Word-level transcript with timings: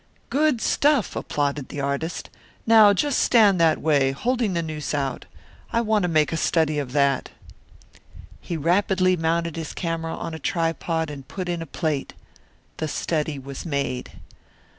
"Good 0.31 0.61
stuff!" 0.61 1.15
applauded 1.15 1.69
the 1.69 1.79
artist. 1.79 2.31
"Now 2.65 2.91
just 2.91 3.19
stand 3.19 3.61
that 3.61 3.79
way, 3.79 4.13
holding 4.13 4.53
the 4.53 4.63
noose 4.63 4.95
out. 4.95 5.25
I 5.71 5.81
want 5.81 6.01
to 6.01 6.09
make 6.09 6.31
a 6.33 6.37
study 6.37 6.79
of 6.79 6.93
that." 6.93 7.29
He 8.39 8.57
rapidly 8.57 9.15
mounted 9.15 9.55
his 9.57 9.73
camera 9.73 10.15
on 10.15 10.33
a 10.33 10.39
tripod 10.39 11.11
and 11.11 11.27
put 11.27 11.47
in 11.47 11.61
a 11.61 11.67
plate. 11.67 12.15
The 12.77 12.87
study 12.87 13.37
was 13.37 13.63
made. 13.63 14.13